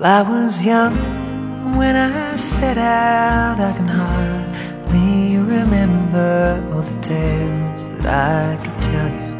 [0.00, 0.94] Well, I was young
[1.76, 3.60] when I set out.
[3.60, 9.36] I can hardly remember all the tales that I could tell you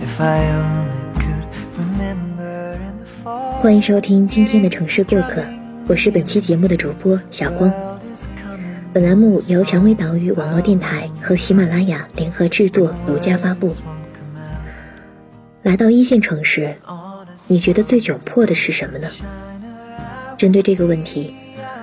[0.00, 1.46] if I only could
[1.78, 3.60] remember in the fall.
[3.60, 5.40] 欢迎收听今天的城市过客，
[5.86, 7.72] 我是本期节目的主播小光。
[8.92, 13.72] 本栏目由蔷薇岛屿网络电台和喜马拉雅联合制作、独家发布。
[15.62, 16.74] 来到一线城市，
[17.46, 19.06] 你觉得最窘迫的是什么呢？
[20.42, 21.32] 针对这个问题，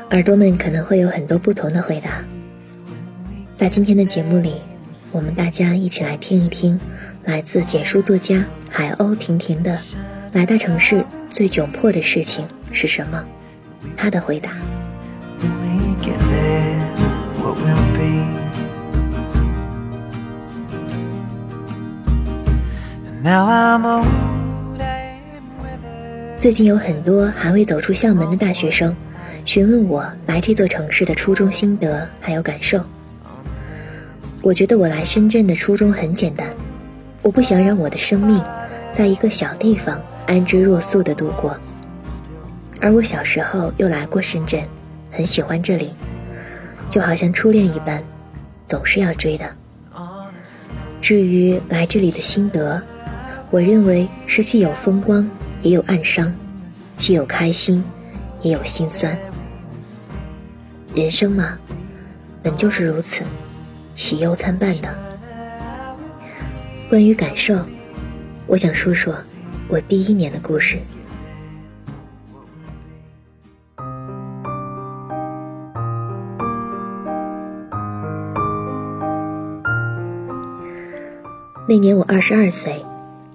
[0.09, 2.21] 耳朵们可能会有很多不同的回答。
[3.55, 4.55] 在今天的节目里，
[5.13, 6.77] 我们大家一起来听一听
[7.23, 9.79] 来自简书作家海鸥婷婷的
[10.35, 13.23] “来大城市最窘迫的事情是什么”，
[13.95, 14.51] 她的回答。
[23.23, 24.38] Now I'm old.
[26.39, 28.95] 最近有很多还未走出校门的大学生，
[29.43, 32.81] 询问我来这座城市的初衷心得还有感受。
[34.41, 36.47] 我觉得我来深圳的初衷很简单，
[37.23, 38.41] 我不想让我的生命
[38.93, 41.53] 在一个小地方安之若素的度过。
[42.79, 44.63] 而我小时候又来过深圳，
[45.11, 45.89] 很喜欢这里，
[46.89, 48.01] 就好像初恋一般，
[48.65, 49.45] 总是要追的。
[51.01, 52.81] 至于来这里的心得，
[53.51, 55.29] 我认为是既有风光，
[55.61, 56.33] 也有暗伤，
[56.71, 57.83] 既有开心，
[58.41, 59.17] 也有心酸。
[60.95, 61.57] 人生嘛，
[62.41, 63.25] 本就是如此，
[63.95, 64.93] 喜忧参半的。
[66.89, 67.59] 关于感受，
[68.47, 69.13] 我想说说
[69.67, 70.79] 我第一年的故事。
[81.67, 82.83] 那年我二十二岁，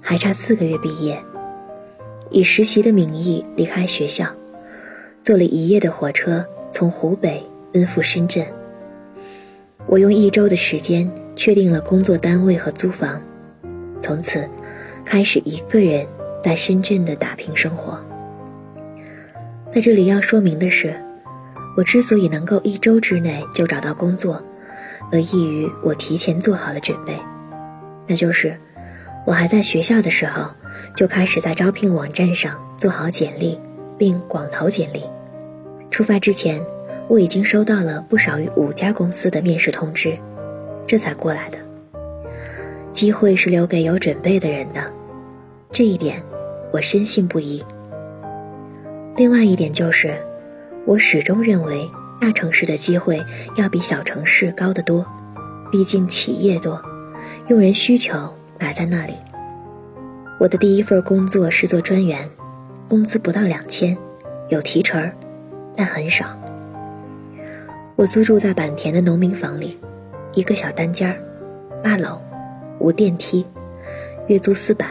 [0.02, 1.22] 还差四个月毕业。
[2.34, 4.26] 以实习的名义离开学校，
[5.22, 7.40] 坐了一夜的火车从湖北
[7.72, 8.44] 奔赴深圳。
[9.86, 13.22] 我用一周的时间确定了工作单位和租房，
[14.00, 14.50] 从此
[15.04, 16.04] 开始一个人
[16.42, 18.04] 在深圳的打拼生活。
[19.72, 20.92] 在这里要说明的是，
[21.76, 24.42] 我之所以能够一周之内就找到工作，
[25.08, 27.16] 得益于我提前做好了准备，
[28.08, 28.58] 那就是
[29.24, 30.50] 我还在学校的时候。
[30.94, 33.58] 就开始在招聘网站上做好简历，
[33.98, 35.02] 并广投简历。
[35.90, 36.60] 出发之前，
[37.08, 40.16] 我已经收到了不少于五家公司的面试通知，
[40.86, 41.58] 这才过来的。
[42.92, 44.92] 机会是留给有准备的人的，
[45.72, 46.22] 这一点
[46.72, 47.62] 我深信不疑。
[49.16, 50.14] 另外一点就是，
[50.86, 51.88] 我始终认为
[52.20, 53.20] 大城市的机会
[53.56, 55.04] 要比小城市高得多，
[55.70, 56.80] 毕竟企业多，
[57.48, 59.14] 用人需求摆在那里。
[60.38, 62.28] 我的第一份工作是做专员，
[62.88, 63.96] 工资不到两千，
[64.48, 65.10] 有提成，
[65.76, 66.26] 但很少。
[67.94, 69.78] 我租住在坂田的农民房里，
[70.34, 71.16] 一个小单间儿，
[71.82, 72.20] 八楼，
[72.80, 73.46] 无电梯，
[74.26, 74.86] 月租四百。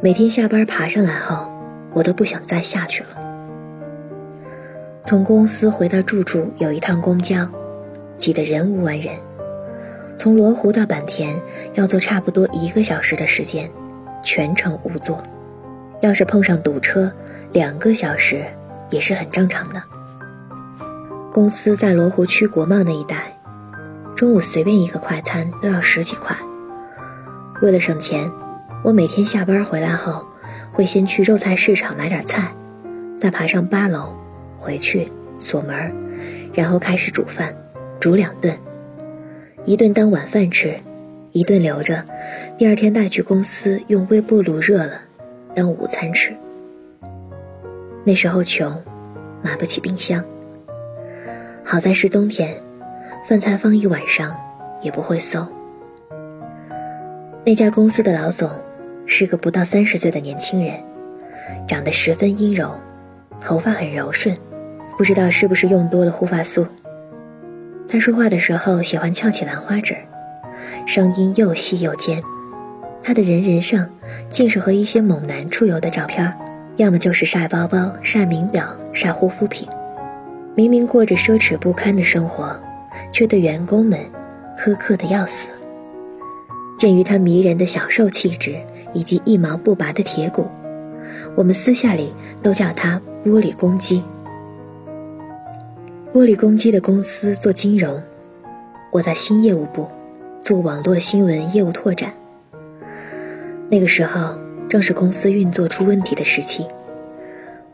[0.00, 1.52] 每天下班爬上来后，
[1.92, 3.10] 我都不想再下去了。
[5.04, 7.46] 从公司回到住处有一趟公交，
[8.16, 9.14] 挤得人无完人。
[10.16, 11.38] 从罗湖到坂田
[11.74, 13.70] 要坐差不多一个小时的时间。
[14.22, 15.22] 全程无座，
[16.00, 17.10] 要是碰上堵车，
[17.52, 18.44] 两个小时
[18.90, 19.82] 也是很正常的。
[21.32, 23.36] 公司在罗湖区国贸那一带，
[24.16, 26.36] 中午随便一个快餐都要十几块。
[27.62, 28.30] 为了省钱，
[28.82, 30.26] 我每天下班回来后，
[30.72, 32.52] 会先去肉菜市场买点菜，
[33.20, 34.14] 再爬上八楼，
[34.56, 35.92] 回去锁门，
[36.52, 37.54] 然后开始煮饭，
[38.00, 38.54] 煮两顿，
[39.64, 40.74] 一顿当晚饭吃。
[41.32, 42.04] 一顿留着，
[42.58, 45.00] 第二天带去公司用微波炉热了，
[45.54, 46.34] 当午餐吃。
[48.04, 48.82] 那时候穷，
[49.42, 50.24] 买不起冰箱。
[51.64, 52.52] 好在是冬天，
[53.28, 54.36] 饭菜放一晚上
[54.82, 55.46] 也不会馊。
[57.44, 58.50] 那家公司的老总
[59.06, 60.74] 是个不到三十岁的年轻人，
[61.68, 62.74] 长得十分阴柔，
[63.40, 64.36] 头发很柔顺，
[64.98, 66.66] 不知道是不是用多了护发素。
[67.88, 69.96] 他说话的时候喜欢翘起兰花指。
[70.86, 72.22] 声音又细又尖，
[73.02, 73.88] 他的人人上
[74.28, 76.32] 尽是和一些猛男出游的照片，
[76.76, 79.68] 要么就是晒包包、晒名表、晒护肤品。
[80.56, 82.54] 明明过着奢侈不堪的生活，
[83.12, 83.98] 却对员工们
[84.58, 85.48] 苛刻的要死。
[86.76, 88.56] 鉴于他迷人的小瘦气质
[88.92, 90.46] 以及一毛不拔的铁骨，
[91.36, 92.12] 我们私下里
[92.42, 94.02] 都叫他“玻璃公鸡”。
[96.12, 98.02] 玻璃公鸡的公司做金融，
[98.90, 99.86] 我在新业务部。
[100.40, 102.12] 做网络新闻业务拓展。
[103.68, 104.38] 那个时候
[104.68, 106.66] 正是公司运作出问题的时期，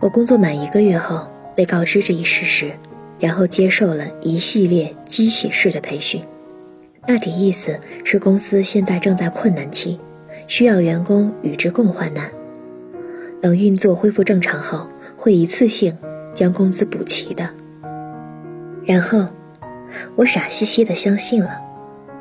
[0.00, 2.70] 我工作满一个月后，被告知这一事实，
[3.18, 6.22] 然后接受了一系列机械式的培训。
[7.06, 9.98] 大体意思是，公司现在正在困难期，
[10.48, 12.30] 需要员工与之共患难。
[13.40, 14.86] 等运作恢复正常后，
[15.16, 15.96] 会一次性
[16.34, 17.48] 将工资补齐的。
[18.84, 19.26] 然后，
[20.16, 21.60] 我傻兮兮的相信了，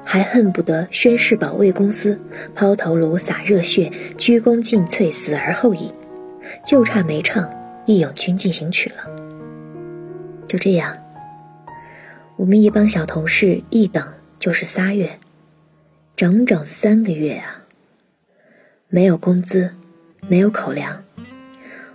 [0.05, 2.17] 还恨不得宣誓保卫公司，
[2.53, 5.91] 抛头颅洒热血，鞠躬尽瘁，死而后已，
[6.63, 7.43] 就差没唱
[7.87, 9.09] 《义勇军进行曲》了。
[10.47, 10.95] 就这样，
[12.37, 14.07] 我们一帮小同事一等
[14.37, 15.09] 就是仨月，
[16.15, 17.61] 整整三个月啊！
[18.87, 19.73] 没有工资，
[20.29, 21.03] 没有口粮，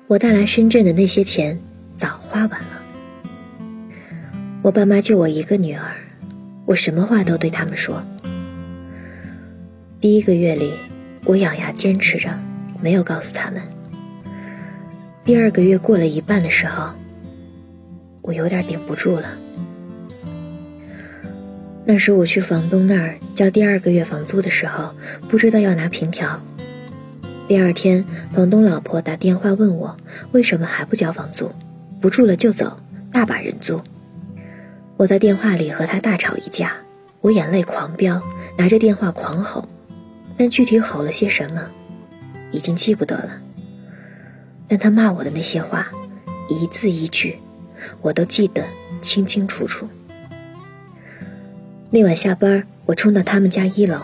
[0.09, 1.59] 我带来深圳的那些钱
[1.97, 2.83] 早花完了。
[4.63, 5.95] 我爸妈就我一个女儿，
[6.71, 8.01] 我什么话都对他们说。
[10.01, 10.75] 第一个月里，
[11.25, 12.31] 我咬牙坚持着，
[12.81, 13.61] 没有告诉他们。
[15.25, 16.93] 第二个月过了一半的时候，
[18.23, 19.37] 我有点顶不住了。
[21.85, 24.95] 那时我去房东那儿交第二个月房租的时候，
[25.29, 26.41] 不知道要拿凭条。
[27.49, 29.97] 第二天，房东老婆打电话问我
[30.31, 31.51] 为什么还不交房租，
[32.01, 32.79] 不住了就走，
[33.13, 33.83] 大把人租。
[35.01, 36.75] 我在电话里和他大吵一架，
[37.23, 38.21] 我眼泪狂飙，
[38.59, 39.67] 拿着电话狂吼，
[40.37, 41.63] 但具体吼了些什么，
[42.53, 43.31] 已经记不得了。
[44.69, 45.91] 但他骂我的那些话，
[46.51, 47.39] 一字一句，
[48.03, 48.63] 我都记得
[49.01, 49.89] 清清楚楚。
[51.89, 54.03] 那晚下班，我冲到他们家一楼，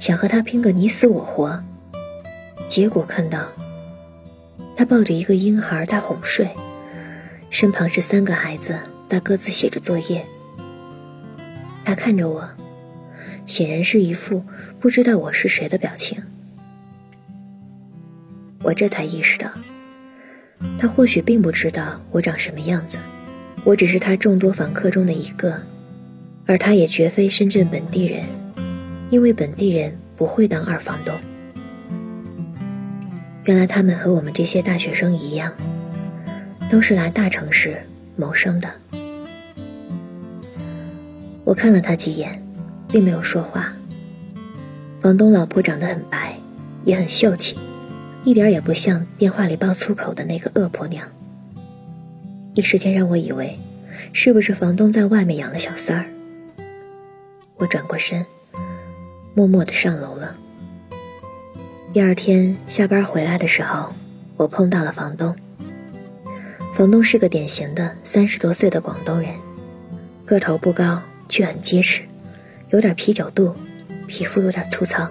[0.00, 1.62] 想和他拼个你死我活，
[2.66, 3.38] 结果看到
[4.76, 6.50] 他抱着一个婴孩在哄睡，
[7.50, 8.76] 身旁是三个孩子。
[9.06, 10.24] 在各自写着作业。
[11.84, 12.48] 他看着我，
[13.46, 14.42] 显然是一副
[14.80, 16.22] 不知道我是谁的表情。
[18.62, 19.50] 我这才意识到，
[20.78, 22.96] 他或许并不知道我长什么样子，
[23.64, 25.60] 我只是他众多访客中的一个，
[26.46, 28.24] 而他也绝非深圳本地人，
[29.10, 31.14] 因为本地人不会当二房东。
[33.44, 35.52] 原来他们和我们这些大学生一样，
[36.70, 37.76] 都是来大城市。
[38.16, 38.72] 谋生的，
[41.54, 42.42] 我看了他几眼，
[42.88, 43.72] 并没有说话。
[45.00, 46.36] 房东老婆长得很白，
[46.84, 47.56] 也很秀气，
[48.24, 51.06] 一点也不像电话里爆粗口的那个恶婆娘。
[52.54, 53.56] 一时间让我以为，
[54.12, 56.06] 是不是房东在外面养了小三儿？
[57.54, 58.26] 我转过身，
[59.32, 60.36] 默默的上楼了。
[61.92, 63.92] 第二天下班回来的时候，
[64.36, 65.32] 我碰到了房东。
[66.74, 69.30] 房东是个典型的三十多岁的广东人，
[70.26, 72.02] 个头不高，却很结实，
[72.70, 73.54] 有点啤酒肚，
[74.06, 75.08] 皮肤有点粗糙。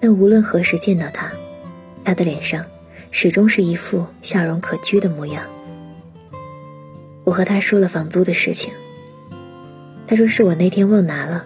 [0.00, 1.30] 但无论何时见到他，
[2.04, 2.64] 他的脸上
[3.10, 5.42] 始终是一副笑容可掬的模样。
[7.24, 8.72] 我和他说了房租的事情，
[10.06, 11.44] 他说是我那天忘拿了，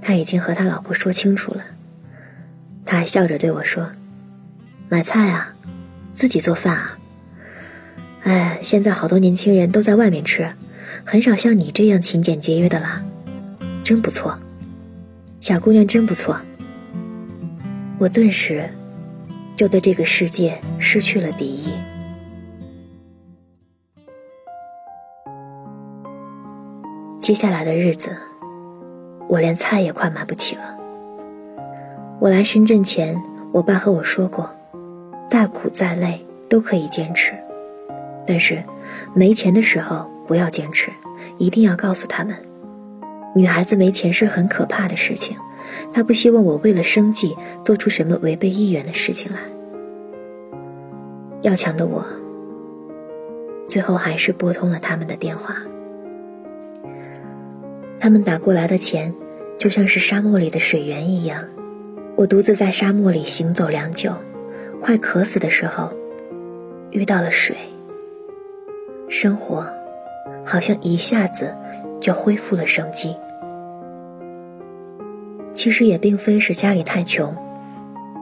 [0.00, 1.62] 他已经和他老婆说清楚了。
[2.86, 3.90] 他还笑着对我说
[4.88, 5.54] ：“买菜啊，
[6.12, 6.98] 自己做饭啊。”
[8.24, 10.50] 哎，现在好多年轻人都在外面吃，
[11.04, 13.04] 很少像你这样勤俭节约的啦，
[13.84, 14.36] 真不错，
[15.40, 16.36] 小姑娘真不错。
[17.98, 18.68] 我顿时
[19.54, 21.68] 就对这个世界失去了敌意。
[27.20, 28.08] 接下来的日子，
[29.28, 30.76] 我连菜也快买不起了。
[32.18, 33.16] 我来深圳前，
[33.52, 34.50] 我爸和我说过，
[35.28, 37.34] 再苦再累都可以坚持。
[38.26, 38.62] 但是，
[39.14, 40.90] 没钱的时候不要坚持，
[41.38, 42.34] 一定要告诉他们，
[43.34, 45.36] 女孩子没钱是很可怕的事情。
[45.92, 49.38] 他不希望我为了生计做出什么违背意愿的事情来。
[51.42, 52.04] 要强的我，
[53.66, 55.56] 最后还是拨通了他们的电话。
[57.98, 59.14] 他们打过来的钱，
[59.58, 61.42] 就像是沙漠里的水源一样。
[62.16, 64.12] 我独自在沙漠里行走良久，
[64.80, 65.90] 快渴死的时候，
[66.90, 67.56] 遇到了水。
[69.08, 69.66] 生活，
[70.44, 71.54] 好像一下子
[72.00, 73.16] 就恢复了生机。
[75.54, 77.34] 其实也并非是家里太穷，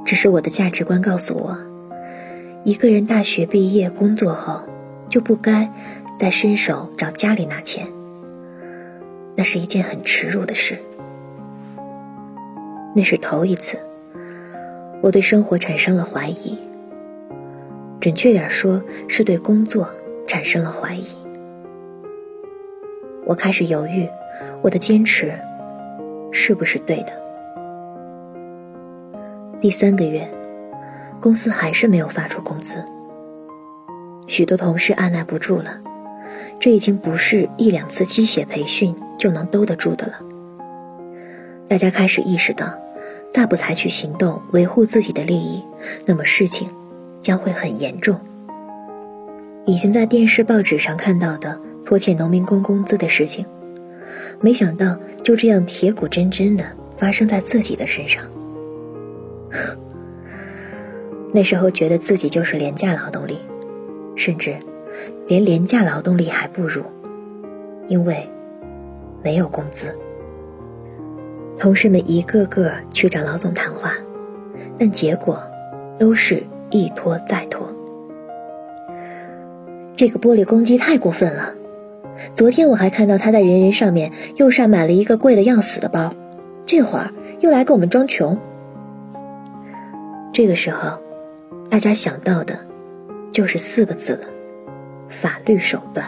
[0.05, 1.57] 只是我的价值观告诉我，
[2.63, 4.61] 一个人大学毕业工作后，
[5.09, 5.69] 就不该
[6.19, 7.87] 再伸手找家里拿钱。
[9.35, 10.79] 那是一件很耻辱的事。
[12.95, 13.79] 那是头一次，
[15.03, 16.59] 我对生活产生了怀疑。
[17.99, 19.89] 准确点说，是对工作。
[20.25, 21.05] 产生了怀疑，
[23.25, 24.09] 我开始犹豫，
[24.63, 25.33] 我的坚持
[26.33, 27.13] 是不是对的？
[29.61, 30.29] 第三个月，
[31.21, 32.85] 公司还是没有发出工资。
[34.27, 35.81] 许多同事按捺不住了，
[36.59, 40.15] 这已经不是一两次鸡血培训就能兜得住的了。
[41.69, 42.67] 大家开始意识到，
[43.33, 45.65] 再不采取行动维护自己的利益，
[46.05, 46.69] 那么事情
[47.23, 48.19] 将会很严重。
[49.65, 53.45] 以前在电视、报纸上看到的拖欠农民工工资的事情，
[54.41, 56.65] 没想到就这样铁骨铮铮的
[56.97, 58.25] 发生在自己的身上。
[61.33, 63.39] 那时候觉得自己就是廉价劳动力，
[64.17, 64.55] 甚至
[65.27, 66.83] 连廉价劳动力还不如，
[67.89, 68.29] 因为
[69.23, 69.97] 没有工资。
[71.59, 73.95] 同事们一个个去找老总谈话，
[74.79, 75.43] 但结果
[75.99, 77.67] 都是一拖再拖。
[79.95, 81.55] 这个玻璃公鸡太过分了！
[82.35, 86.15] 昨天我还看到他在人人上面又上买了一个贵的要死的包，
[86.67, 88.39] 这会儿又来给我们装穷。
[90.33, 90.99] 这个时候，
[91.71, 92.59] 大家想到的，
[93.33, 94.27] 就是四个字了：
[95.09, 96.07] 法律手段。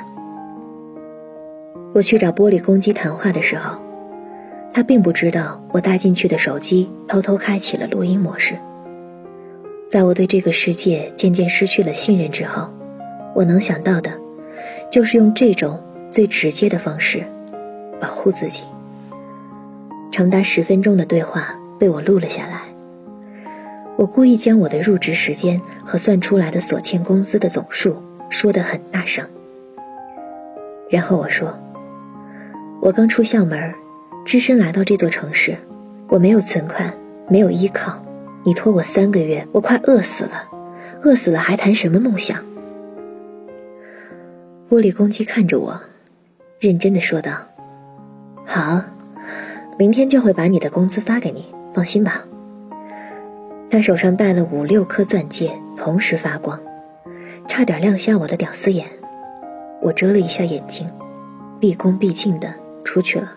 [1.94, 3.78] 我去找玻璃公鸡谈话的时候，
[4.72, 8.54] 他并不知道我带进去的手机偷偷开启了录音模式。
[9.90, 12.68] 在我对这个世界渐渐失去了信任之后。
[13.34, 14.12] 我能想到的，
[14.92, 15.82] 就是用这种
[16.14, 17.24] 最直接的方式
[18.00, 18.62] 保护自己。
[20.12, 22.60] 长达十分钟的对话被我录了下来。
[23.96, 29.28] 我故意将我的入职时间和算出来的所欠工资的总数说得很大声。
[30.88, 31.52] 然后我说
[32.80, 33.74] ：“我刚出校门，
[34.24, 35.56] 只身来到这座城市，
[36.06, 36.94] 我没有存款，
[37.28, 38.00] 没有依靠。
[38.44, 40.48] 你拖我三个月，我快饿死了，
[41.02, 42.38] 饿死了还谈什么梦想？”
[44.70, 45.80] 玻璃公鸡看着我，
[46.64, 47.32] 认真的说道
[48.46, 48.82] ：“好，
[49.78, 51.44] 明天就会把你的工资发给你，
[51.74, 52.24] 放心吧。”
[53.68, 56.58] 他手上戴了五六颗钻戒，同时发光，
[57.46, 58.86] 差点亮瞎我的屌丝眼。
[59.82, 60.88] 我遮了一下眼睛，
[61.60, 63.30] 毕恭毕敬的出去了。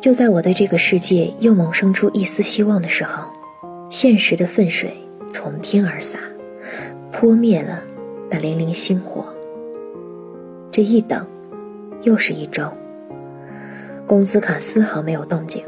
[0.00, 3.30] 就在我对这个世界又萌生出一丝希望的时候，
[3.90, 4.92] 现实的粪水
[5.30, 6.18] 从天而洒，
[7.12, 7.80] 泼灭了。
[8.28, 9.24] 那零零星火，
[10.70, 11.26] 这一等，
[12.02, 12.70] 又是一周。
[14.06, 15.62] 工资卡丝毫没有动静，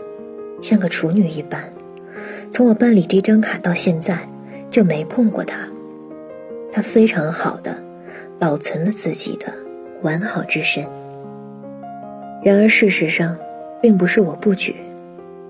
[0.63, 1.63] 像个处女一般。
[2.51, 4.19] 从我办理这张卡到现在，
[4.71, 5.69] 就没碰过它。
[6.73, 7.77] 它非常好的
[8.39, 9.47] 保存了自己的
[10.03, 10.85] 完好之身。
[12.43, 13.37] 然而事实上，
[13.81, 14.77] 并不是我不举，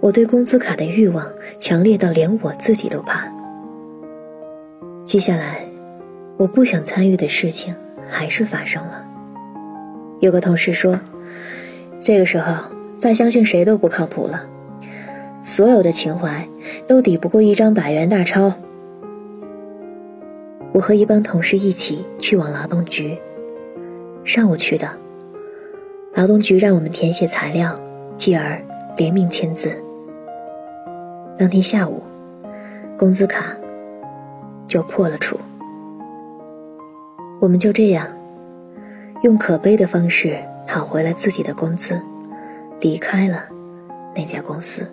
[0.00, 1.26] 我对工资卡的欲望
[1.58, 3.30] 强烈到连我自己都怕。
[5.04, 5.64] 接下来。
[6.36, 7.74] 我不想参与的事情
[8.08, 9.06] 还是发生了。
[10.20, 10.98] 有个同事说
[12.00, 12.54] ：“这个时候
[12.98, 14.44] 再相信谁都不靠谱了，
[15.42, 16.46] 所有的情怀
[16.86, 18.52] 都抵不过一张百元大钞。”
[20.72, 23.18] 我和一帮同事一起去往劳动局，
[24.24, 24.88] 上午去的。
[26.14, 27.78] 劳动局让我们填写材料，
[28.16, 28.60] 继而
[28.96, 29.72] 联名签字。
[31.38, 32.02] 当天下午，
[32.98, 33.56] 工资卡
[34.68, 35.38] 就破了处。
[37.40, 38.06] 我们就这样，
[39.22, 40.34] 用可悲的方式
[40.66, 42.00] 讨回了自己的工资，
[42.80, 43.42] 离开了
[44.14, 44.90] 那家公司。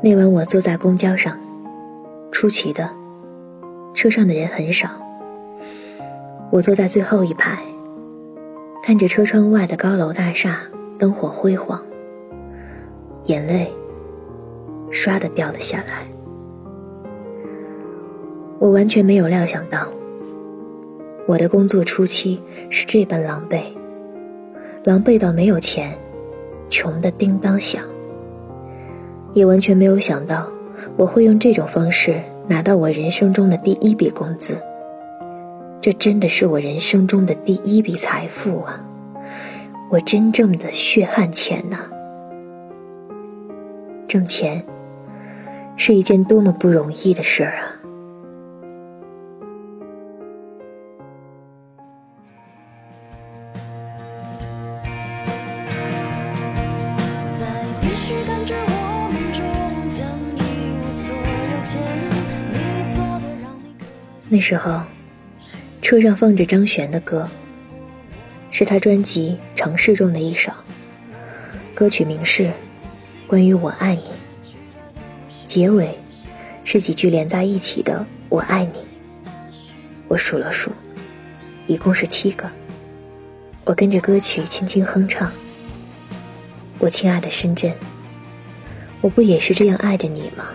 [0.00, 1.36] 那晚我坐在公交上，
[2.30, 2.88] 出奇的，
[3.92, 4.88] 车上的人很少。
[6.50, 7.58] 我坐在最后一排，
[8.84, 10.60] 看着车窗外的高楼大厦
[10.98, 11.82] 灯火辉煌，
[13.24, 13.72] 眼泪
[14.92, 16.06] 唰的掉了下来。
[18.60, 19.88] 我完全没有料想到。
[21.26, 23.62] 我的工作初期是这般狼狈，
[24.84, 25.96] 狼狈到没有钱，
[26.68, 27.84] 穷的叮当响。
[29.32, 30.50] 也完全没有想到
[30.96, 34.56] 我会用这种方式拿到我人生中的第一笔工资。
[35.80, 38.84] 这真的是我人生中的第一笔财富啊！
[39.90, 41.78] 我真正的血汗钱呐！
[44.06, 44.62] 挣钱
[45.76, 47.71] 是一件多么不容易的事儿啊！
[64.34, 64.80] 那时候，
[65.82, 67.28] 车上放着张悬的歌，
[68.50, 70.50] 是他专辑《城市》中的一首。
[71.74, 72.44] 歌曲名是
[73.26, 74.00] 《关于我爱你》，
[75.44, 75.94] 结尾
[76.64, 78.78] 是几句连在一起的“我爱你”。
[80.08, 80.70] 我数了数，
[81.66, 82.50] 一共是七个。
[83.66, 85.30] 我跟着歌曲轻轻哼唱
[86.80, 87.70] ：“我亲爱的深圳，
[89.02, 90.46] 我不也是这样爱着你吗？”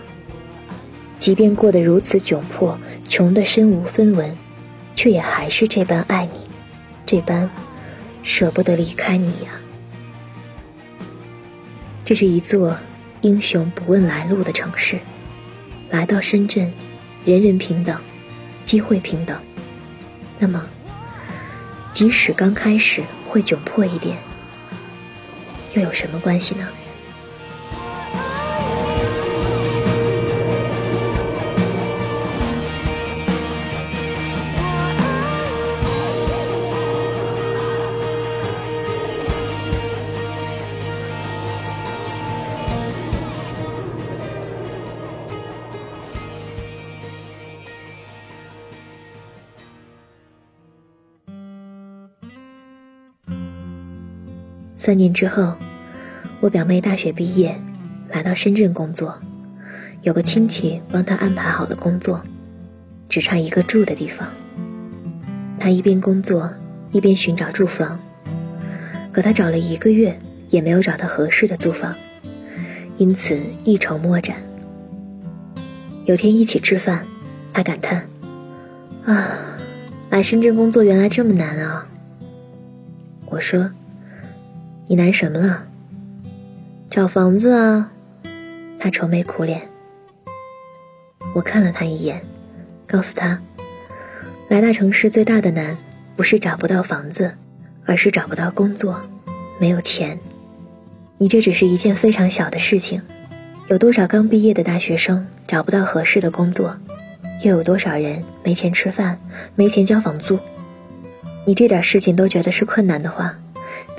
[1.28, 2.80] 即便过得如此窘迫，
[3.10, 4.34] 穷得身无分文，
[4.96, 6.40] 却也还是这般爱你，
[7.06, 7.50] 这般
[8.24, 9.52] 舍不得离开你呀。
[12.06, 12.74] 这是一座
[13.20, 14.98] 英雄不问来路的城市，
[15.90, 16.72] 来到深圳，
[17.26, 18.00] 人人平等，
[18.64, 19.38] 机会平等。
[20.40, 20.66] 那么，
[21.92, 24.18] 即使刚开始会窘迫一点，
[25.76, 26.66] 又有什么关系呢？
[54.88, 55.54] 三年之后，
[56.40, 57.54] 我表妹大学毕业，
[58.10, 59.14] 来到深圳工作，
[60.02, 62.24] 有个亲戚帮她安排好了工作，
[63.10, 64.26] 只差一个住的地方。
[65.60, 66.50] 她一边工作
[66.94, 68.00] 一边寻找住房，
[69.12, 70.18] 可她找了一个月
[70.48, 71.94] 也没有找到合适的租房，
[72.96, 74.38] 因此一筹莫展。
[76.06, 77.06] 有天一起吃饭，
[77.52, 78.08] 她感叹
[79.04, 79.38] ：“啊，
[80.10, 81.86] 来深圳工作原来这么难啊！”
[83.28, 83.70] 我说。
[84.90, 85.68] 你难什么了？
[86.90, 87.92] 找房子啊！
[88.80, 89.62] 他愁眉苦脸。
[91.36, 92.22] 我看了他一眼，
[92.88, 93.38] 告诉他：
[94.48, 95.78] 来大城市最大的难，
[96.16, 97.36] 不是找不到房子，
[97.86, 98.98] 而是找不到工作，
[99.60, 100.18] 没有钱。
[101.18, 103.02] 你这只是一件非常小的事情。
[103.68, 106.74] 有多少刚毕业的大学生找不到合适的工作？
[107.44, 109.20] 又有多少人没钱吃饭，
[109.54, 110.40] 没钱交房租？
[111.46, 113.38] 你这点事情都觉得是困难的话。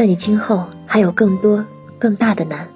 [0.01, 1.63] 那你今后还有更多
[1.99, 2.67] 更大的难。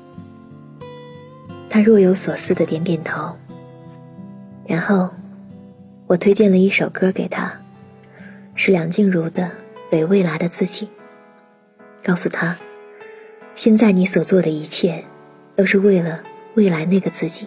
[1.70, 3.30] 他若有所思的点点头。
[4.66, 5.08] 然后，
[6.08, 7.52] 我推荐了一首歌给他，
[8.56, 9.44] 是梁静茹的
[9.88, 10.86] 《给未来的自己》。
[12.02, 12.56] 告诉他，
[13.54, 15.04] 现在你所做的一切，
[15.54, 16.20] 都是为了
[16.54, 17.46] 未来那个自己。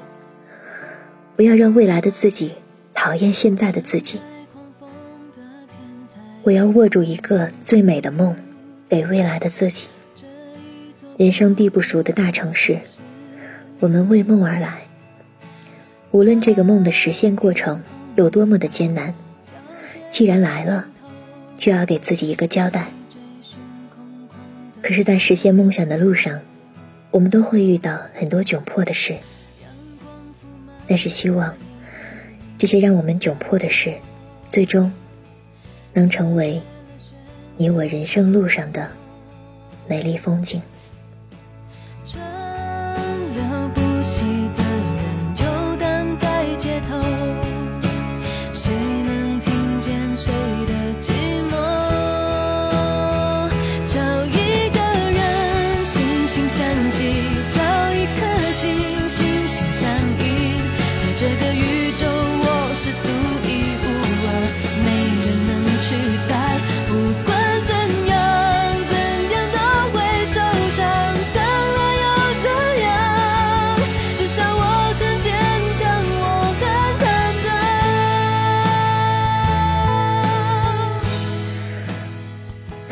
[1.35, 2.53] 不要让未来的自己
[2.93, 4.21] 讨厌现在的自己。
[6.43, 8.33] 我要握住一个最美的梦。
[8.89, 9.87] 给未来的自己。
[11.17, 12.79] 人生地不熟的大城市，
[13.79, 14.81] 我们为梦而来。
[16.11, 17.81] 无论这个梦的实现过程
[18.15, 19.13] 有多么的艰难，
[20.11, 20.85] 既然来了，
[21.57, 22.87] 就要给自己一个交代。
[24.81, 26.39] 可是，在实现梦想的路上，
[27.11, 29.15] 我们都会遇到很多窘迫的事。
[30.85, 31.55] 但是，希望
[32.57, 33.93] 这些让我们窘迫的事，
[34.47, 34.91] 最终
[35.93, 36.61] 能成为。
[37.57, 38.89] 你我人生路上的
[39.87, 40.61] 美丽风景。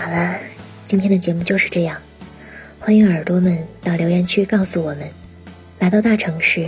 [0.03, 0.37] 好了
[0.85, 1.97] 今天的节目就是这样，
[2.77, 5.07] 欢迎耳朵们到留言区告诉我们，
[5.79, 6.67] 来到大城市，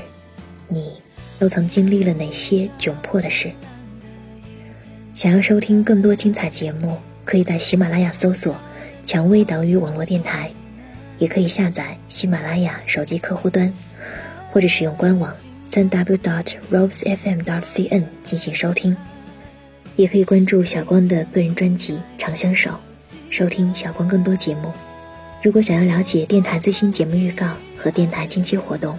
[0.70, 0.94] 你
[1.38, 3.52] 都曾经历了哪些窘迫的事？
[5.14, 8.56] 想要收听更多精彩节目，可以在喜马拉雅搜索
[9.06, 10.50] “蔷薇岛屿网络电台”，
[11.20, 13.70] 也可以下载喜马拉雅手机客户端，
[14.54, 18.96] 或者使用官网三 w dot rosefm dot cn 进行收听，
[19.98, 22.70] 也可以关注小光的个人专辑《长相守》。
[23.38, 24.72] 收听小光更多节目，
[25.44, 27.46] 如果想要了解电台最新节目预告
[27.78, 28.98] 和电台近期活动，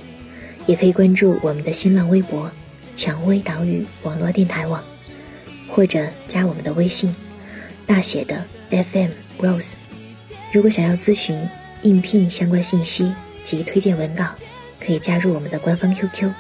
[0.67, 2.53] 也可以关注我们的新浪微博
[2.95, 4.85] “蔷薇岛屿网络电台网”，
[5.67, 7.17] 或者加我们的微信
[7.87, 9.09] 大写的 FM
[9.41, 9.73] Rose。
[10.53, 11.41] 如果想要咨询
[11.81, 13.11] 应聘相关信息
[13.43, 14.27] 及推荐文稿，
[14.79, 16.31] 可以加入我们的官方 QQ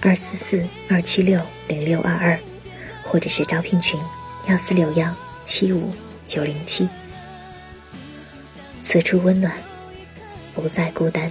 [0.00, 2.36] 二四四二七六零六二二，
[3.04, 3.96] 或者是招聘群
[4.48, 5.92] 幺四六幺七五
[6.26, 6.88] 九零七。
[8.88, 9.52] 此处温暖，
[10.54, 11.30] 不再孤单。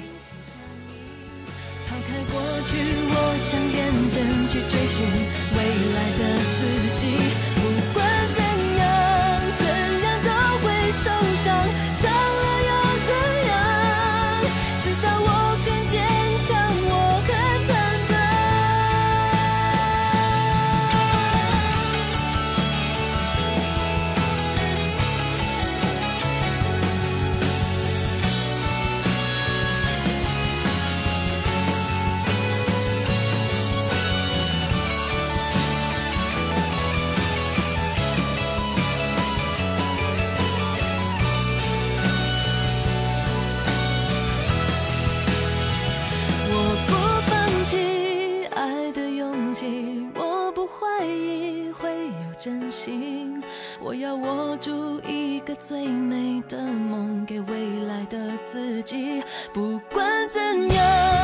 [54.22, 59.22] 握住一个最美的梦，给未来的自己。
[59.54, 61.17] 不管怎样。